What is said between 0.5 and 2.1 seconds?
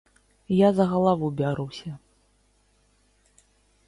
Я за галаву бяруся.